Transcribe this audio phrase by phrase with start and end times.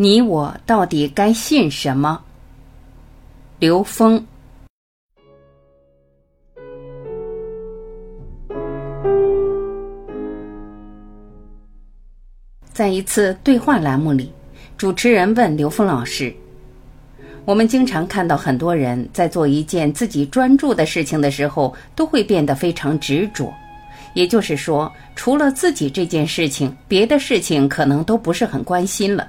[0.00, 2.22] 你我到底该信什么？
[3.58, 4.24] 刘峰。
[12.72, 14.32] 在一次对话栏目里，
[14.76, 16.32] 主持人问刘峰老师
[17.44, 23.52] ：“我们经常看到很多人在做一件自己专注的事情的时候，都会变得非常执着。
[24.14, 29.28] 也就是说，除了自己这件事情，别的事情可能都不是很关心了。”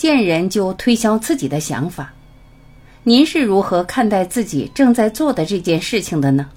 [0.00, 2.14] 见人就推销自己的想法，
[3.02, 6.48] 您是如何看待自己正在做的这件事情的呢？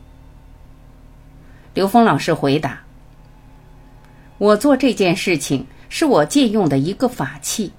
[1.73, 2.80] 刘峰老师回答
[4.40, 7.73] ：“我做这件事情是我借用的一个法器，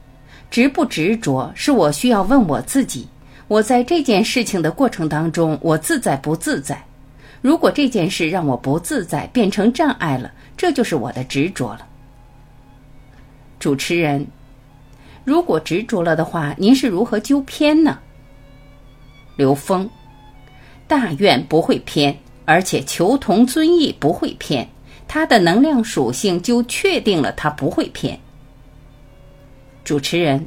[0.51, 3.09] 执不执着是我需要问我自己。
[3.49, 6.85] 我在这件事情的过程当中，我自在不自在？
[7.41, 11.87] 如果这件事让我不自在，变成障碍了，这就是我的执着了。”
[13.59, 14.27] 主持人。
[15.25, 17.99] 如果执着了的话，您是如何纠偏呢？
[19.37, 19.89] 刘峰，
[20.87, 24.69] 大愿不会偏，而且求同尊异不会偏，
[25.09, 28.19] 它的能量属性就确定了它不会偏。
[29.83, 30.47] 主持人，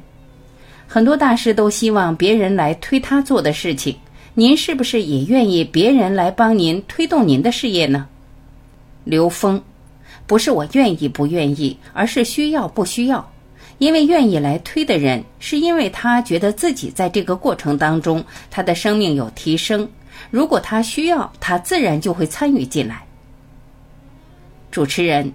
[0.88, 3.96] 很多大师都希望别人来推他做的事情，
[4.36, 8.08] 您是不是也愿意别人来帮您推动您的事业呢？
[9.04, 9.62] 刘峰，
[10.26, 13.32] 不是我愿意不愿意，而是需要不需要。
[13.80, 19.88] 因为愿意来推的人，是因为他觉得自己在这个过程当中，他的生命有提升。
[20.32, 23.06] 如果他需要，他自然就会参与进来。
[24.72, 25.32] 主持人，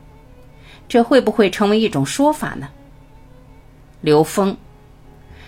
[0.88, 2.68] 这会不会成为一种说法呢？
[4.00, 4.56] 刘峰，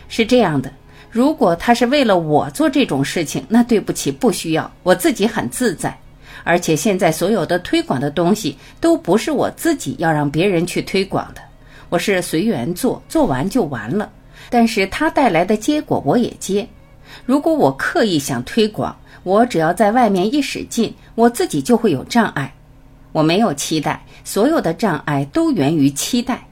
[0.09, 0.72] 是这样的。
[1.11, 5.97] 如果他是为了我做这种事情，那对不起，不需要，我自己很自在。
[6.45, 11.41] 而且现在所有的推广的东西，都不是我自己要让别人去推广的。
[11.95, 14.11] 我是随缘做，做完就完了。
[14.50, 16.67] 但是它带来的结果我也接。
[17.25, 22.53] 如果我刻意想推广，我只要在外面一使劲，我自己就会有障碍。
[23.12, 26.44] 我没有期待，所有的障碍都源于期待。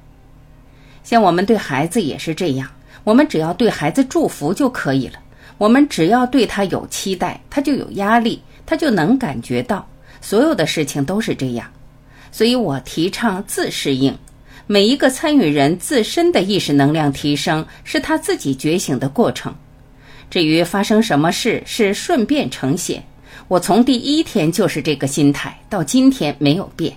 [1.02, 2.68] 像我们对孩子也是这样，
[3.02, 5.18] 我们只要对孩子祝福就可以了。
[5.58, 9.84] 我们只要对他有期待，他就有压力，他就能感觉到。
[10.20, 11.68] 所有的事情都是这样，
[12.30, 14.16] 所以我提倡自适应。
[14.72, 19.54] 每一个参与人自身的意识能量提升，是他自己觉醒的过程。
[20.30, 23.04] 至于发生什么事，是顺便呈现。
[23.48, 26.90] 我从第一天就是这个心态，到今天没有变。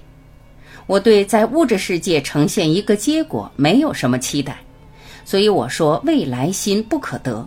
[0.87, 4.55] 我对在物质世界呈现一个结果没有什么期待，
[5.25, 7.45] 所以我说未来心不可得。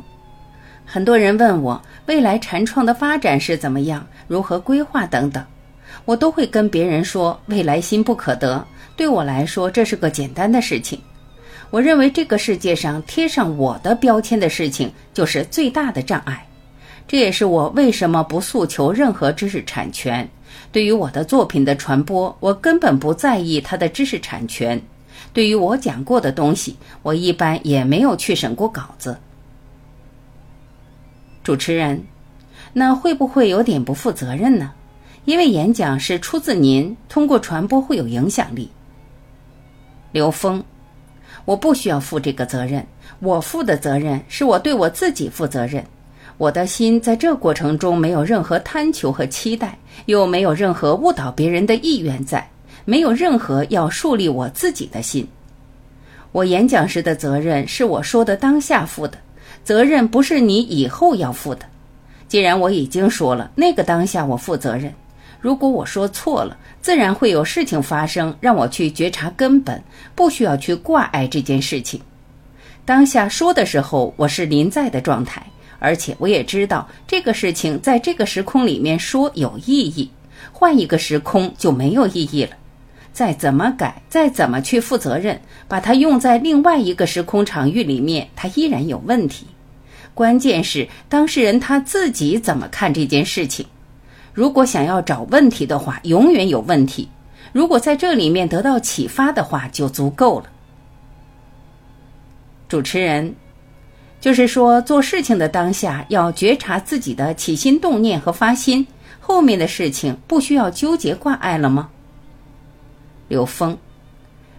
[0.84, 5.42] 很多人问我未来禅创的发展是怎么样，如何规划等等，
[6.04, 8.62] 我都会跟别人说未来心不可得。
[8.98, 11.00] 对我来说，这是个简单的事情。
[11.70, 16.44] 我认为这个世界上贴上我的标签的事情，就是最大的障碍。
[17.06, 20.28] 这也是我为什么不诉求任何知识产权。
[20.72, 24.82] 对于我的作品的传播，我根本不在意它的知识产权。
[25.32, 29.16] 对于我讲过的东西，我一般也没有去审过稿子。
[31.44, 32.02] 主持人，
[32.72, 34.72] 那会不会有点不负责任呢？
[35.24, 38.68] 因为演讲是出自您，通过传播会有影响力。
[40.10, 40.62] 刘峰，
[41.44, 42.84] 我不需要负这个责任。
[43.20, 45.84] 我负的责任是我对我自己负责任。
[46.36, 49.76] 我的心在这过程中没有任何贪求和期待，
[50.06, 52.48] 又没有任何误导别人的意愿在，
[52.84, 55.26] 没有任何要树立我自己的心。
[56.30, 59.18] 我演讲时的责任是我说的当下负的，
[59.64, 61.66] 责任不是你以后要负的。
[62.28, 64.94] 既然我已经说了，那个当下我负责任。
[65.40, 69.82] 如果我说错了，自然会有事情发生，让我去觉察根本，
[70.14, 72.00] 不需要去挂碍这件事情。
[72.84, 75.40] 当下说的时候，我是临在的状态，
[75.78, 80.10] 而且我也知道这个事情在这个时空里面说有意义，
[80.52, 82.50] 换一个时空就没有意义了。
[83.12, 89.46] 再怎么改，再怎么去负责任，把它用在另外一个时空场域里面，它依然有问题。
[90.14, 93.64] 关键是当事人他自己怎么看这件事情。
[94.38, 97.08] 如果想要找问题的话，永远有问题；
[97.52, 100.46] 如果在这里面得到启发的话，就足够了。
[102.68, 103.34] 主持人，
[104.20, 108.86] 就是说做事情的当下要觉察自己的起心动念和发心，
[109.18, 111.90] 后面的事情不需要纠结挂碍了吗？
[113.26, 113.76] 刘峰，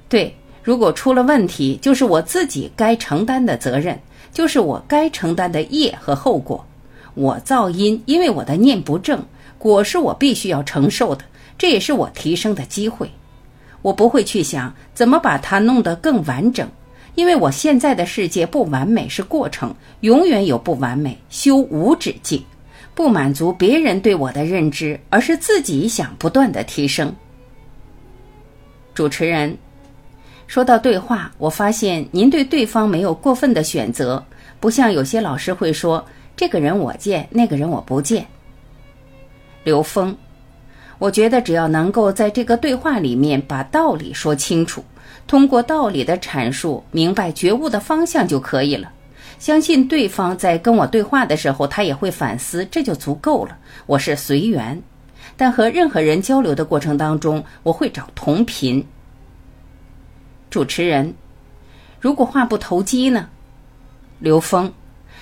[0.10, 3.98] 对，如果出了问题，就是我自己该承担的责任，
[4.34, 6.66] 就是我该承担的业和后果。
[7.14, 9.24] 我造因，因为我的念不正。
[9.60, 11.24] 果是我必须要承受的，
[11.58, 13.12] 这也是我提升的机会。
[13.84, 16.68] 我不会去想怎么把它弄得更完整，
[17.16, 22.44] 因为我现在的世界不完美是过程，永远有不完美，修无止境。
[22.96, 27.16] 不满足别人对我的认知，而是自己想不断的提升。
[28.94, 29.58] 主持人
[30.48, 34.22] 说到对话，我发现您对对方没有过分的选择，
[34.60, 38.28] 不像有些老师会说这个人我见，那个人我不见。
[39.64, 40.16] 刘峰，
[40.98, 44.84] 我觉得只要能够在这个对话里面把道理说清楚，
[45.28, 48.92] 通过道理的阐述明白觉悟的方向就可以了。
[49.38, 53.58] 相信对方在跟我对话的时候，他也会反思，这就足够了。
[53.86, 54.82] 我是随缘，
[55.38, 58.86] 但和任何人交流的过程当中，我会找同频。
[60.50, 61.14] 主持人，
[62.02, 63.30] 如果话不投机呢？
[64.20, 64.72] 刘峰，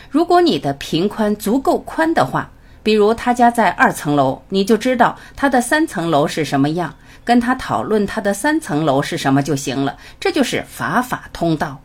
[0.10, 2.50] 如果你的频宽足够宽的话，
[2.88, 6.96] 比如他家在二层楼，你就知道他的三层楼是什么样，
[7.26, 9.98] 跟他讨论他的三层楼是什么就行了。
[10.22, 11.82] 这就是法法通道。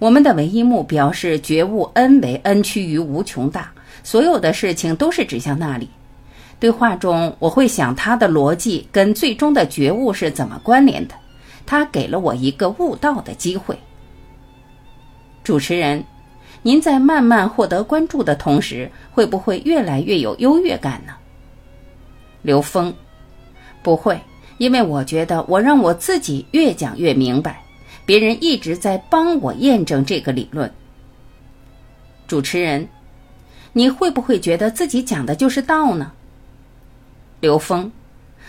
[0.00, 3.70] 我们的唯一目标是觉悟 n 为 n 趋于无穷大，
[4.02, 5.88] 所有的事情都是指向那里。
[6.58, 11.14] 对话中，我会想他的逻辑跟最终的觉悟是怎么关联的。
[11.64, 13.78] 他给了我一个悟道的机会。
[15.44, 16.02] 主持人，
[16.62, 21.12] 您在慢慢获得关注的同时，会不会越来越有优越感呢？
[22.42, 22.92] 刘峰，
[23.82, 24.20] 不会，
[24.58, 27.62] 因为我觉得我让我自己越讲越明白。
[28.04, 30.72] 别人一直在帮我验证这个理论。
[32.28, 32.88] 主持人，
[33.72, 36.12] 你会不会觉得自己讲的就是道呢？
[37.40, 37.90] 刘峰，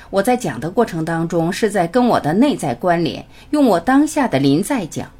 [0.09, 5.11] 我在讲的过程当中是在跟我的内在关联，用我当下的临在讲。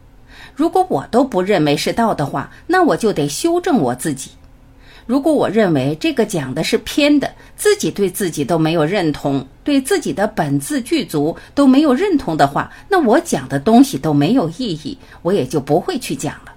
[0.58, 4.32] 如果我都不认为是道的话，那我就得修正我自己。
[5.06, 16.52] 如果我认为这个讲的是偏的，自己对自己都没有认同，对自己的本自具足都没有认同的话，那我讲的东西都没有意义，我也就不会去讲了。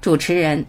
[0.00, 0.64] 主持人，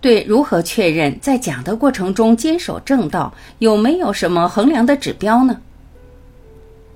[0.00, 5.56] 对如何确认在讲的过程中坚守正道，有没有什么衡量的指标呢？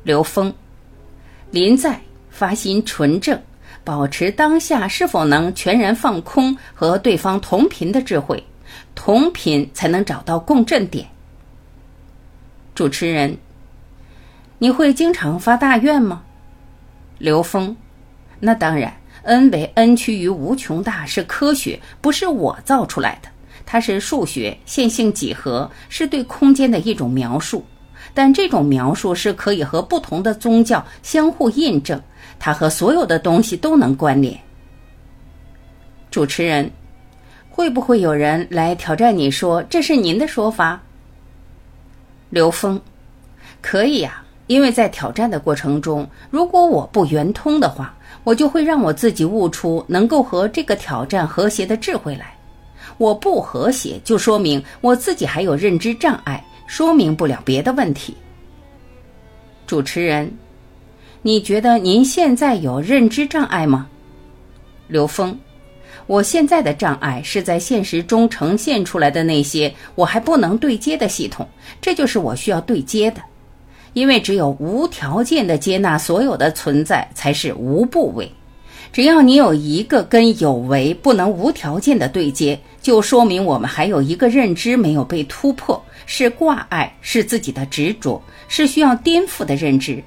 [0.03, 0.53] 刘峰，
[1.53, 3.41] 临在发心纯正。
[3.85, 8.43] 保持当下是否能全然放空和对方同频的智慧，
[8.95, 11.07] 同频才能找到共振点。
[12.75, 13.37] 主持人，
[14.59, 16.23] 你会经常发大愿吗？
[17.19, 17.77] 刘峰，
[18.41, 18.93] 那当然
[19.23, 23.29] ，n 为 n 趋于无穷大是科学，不是我造出来的，
[23.67, 27.65] 它是数学线性几何，是对空间的一种描述。
[28.13, 32.01] 但这种描述是可以和不同的宗教相互印证。
[32.45, 34.39] 它和所有的东西都能关联。
[36.11, 36.71] 主持人，
[37.49, 40.79] 会不会有人来挑战你说这是您的说法？
[42.29, 42.79] 刘峰，
[43.63, 52.37] 可以呀，因为在挑战的过程中，如果我不圆通的话，我就会让我自己悟出能够和这个挑战和谐的智慧来。
[52.99, 58.15] 我不和谐，就说明我自己还有认知障碍，说明不了别的问题。
[59.67, 60.31] 主持人。
[61.27, 63.89] 你觉得您现在有认知障碍吗，
[64.89, 65.35] 刘峰？
[66.07, 71.49] 我现在的障碍是在现实中呈现出来的那些我还不能对接的系统，
[71.81, 73.23] 这就是我需要对接的。
[73.95, 78.31] 因为只有无条件的接纳所有的存在，才是无不为。
[78.93, 90.05] 只要你有一个跟有为不能无条件的对接，就说明我们还有一个认知没有被突破，是挂碍，是自己的执着，是需要颠覆的认知。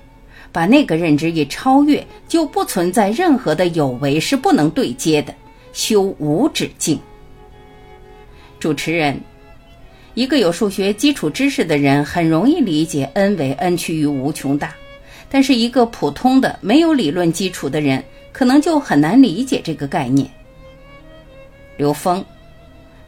[0.57, 5.31] 把那个认知一超越，就不存在任何的有为是不能对接的，
[5.71, 6.99] 修无止境。
[8.59, 9.21] 主持人，
[10.15, 14.73] 一个有数学基础知识的人很容易理解 n 为 n 趋于无穷大，
[15.29, 20.27] 但是一个普通的没有理论基础的人，可能就很难理解这个概念。
[21.77, 22.25] 刘峰，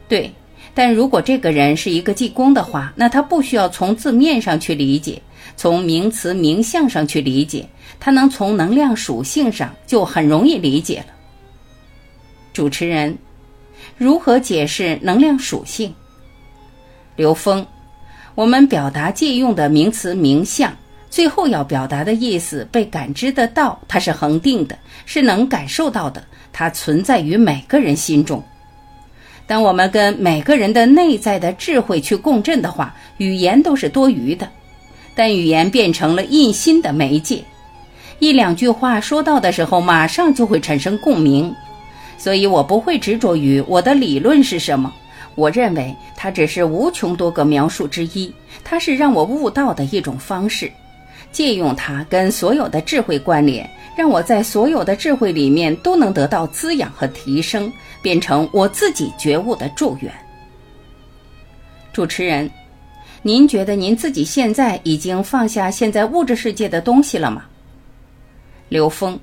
[0.07, 0.31] 对，
[0.79, 5.21] 但如果这个人是一个济公的话，那他不需要从字面上去理解。
[5.57, 7.67] 从名词名相上去理解，
[7.99, 11.07] 他能从能量属性上就很容易理解了。
[12.53, 13.17] 主持人，
[13.97, 15.93] 如何解释能量属性？
[17.17, 17.67] 刘峰，
[18.33, 20.73] 我们表达借用的名词名相，
[21.09, 28.41] 最后要表达的意思被感知得到，它是恒定的，是能感受到的，它存在于每个人心中。
[29.49, 34.47] 当我们跟每个人的内在的智慧去共振的话，语言都是多余的。
[35.15, 37.43] 但语言变成了印心的媒介，
[38.19, 41.51] 一两句话说到的时候，马上就会产生共鸣。
[42.15, 44.93] 所以我不会执着于我的理论是什么，
[45.33, 48.31] 我认为它只是无穷多个描述之一，
[48.63, 50.71] 它是让我悟道的一种方式。
[51.31, 57.71] 借用它跟所有的智慧关联，让我在所有的智慧里面都能得到滋养和提升，
[58.01, 60.13] 变成我自己觉悟的助缘。
[61.91, 62.49] 主持人，
[63.21, 67.45] 您觉得您自己现在已经放下现在物质世界的东西了吗？
[68.69, 69.19] 刘峰，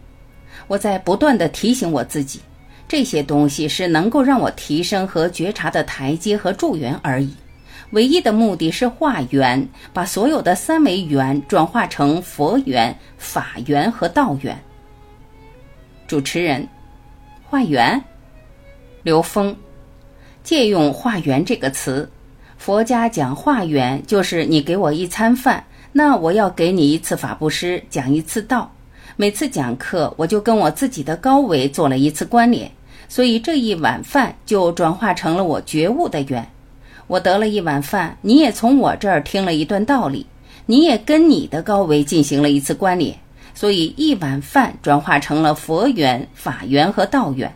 [0.67, 2.41] 我在不断的提醒我自己，
[2.87, 7.33] 这些东西是能够让我提升和觉察的台阶和助缘而已。
[7.91, 14.59] 唯一的目的是化缘，把所有的三维缘转化成佛缘、法缘和道缘。
[16.07, 16.69] 主持人，
[17.45, 18.03] 化缘。
[19.03, 19.55] 刘峰，
[20.43, 22.11] 借用“化缘”这个词，
[22.59, 28.73] 佛家讲化缘，就是你给我一餐饭，那我要给你一次法布施，讲一次道。
[29.15, 32.71] 每次讲课，我就跟我自己的高维做了一次关联，
[33.09, 36.45] 所以这一碗饭就转化成了我觉悟的缘。
[37.07, 40.27] 我得了一碗饭，你也从我这儿听了一段道理，
[40.67, 43.17] 你也跟你的高维进行了一次关联，
[43.55, 47.55] 所以一碗饭转化成了佛缘、法缘和道缘。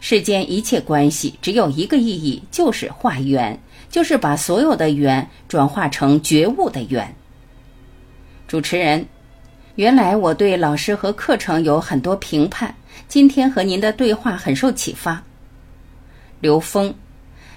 [0.00, 3.58] 世间一切关系只有一个意义，就是化缘，
[3.88, 7.14] 就是把所有的缘转化成觉悟的缘。
[8.46, 9.06] 主持人。
[9.76, 12.74] 原来我对老师和课程有很多评判，
[13.08, 15.22] 今天和您的对话很受启发。
[16.40, 16.94] 刘峰，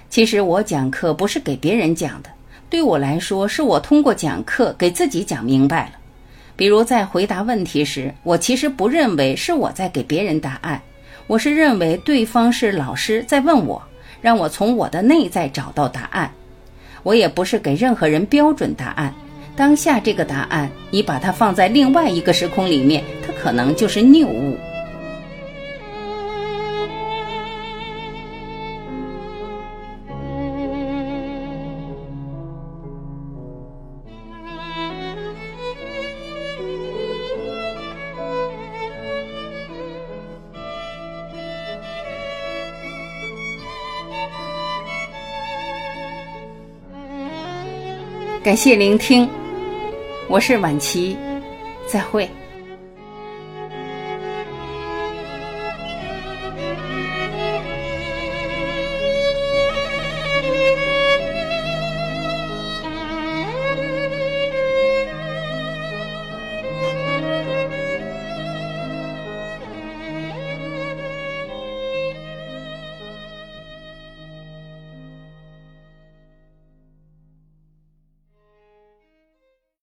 [0.08, 2.30] 其实我讲课不是给别人讲的，
[2.70, 5.92] 对我来说是我通过讲课给自己讲明白了。
[6.56, 10.80] 比如在回答问题时，我其实不认为是我在给别人答案，
[11.26, 13.82] 我是认为对方是老师在问我，
[14.22, 16.32] 让我从我的内在找到答案。
[17.02, 19.12] 我也不是给任何人标准答案。
[19.54, 24.56] 当下这个答案，你把它放在另外一个时空里面，它可能就是谬误。
[48.46, 49.28] 感谢聆听。
[50.28, 51.16] 我是婉琪，
[51.84, 52.30] 再会。